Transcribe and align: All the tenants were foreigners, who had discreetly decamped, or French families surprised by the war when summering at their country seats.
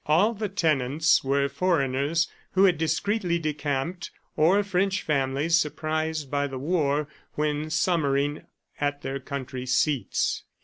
All 0.07 0.33
the 0.33 0.49
tenants 0.49 1.23
were 1.23 1.47
foreigners, 1.47 2.27
who 2.53 2.63
had 2.63 2.79
discreetly 2.79 3.37
decamped, 3.37 4.09
or 4.35 4.63
French 4.63 5.03
families 5.03 5.59
surprised 5.59 6.31
by 6.31 6.47
the 6.47 6.57
war 6.57 7.07
when 7.33 7.69
summering 7.69 8.47
at 8.79 9.03
their 9.03 9.19
country 9.19 9.67
seats. 9.67 10.41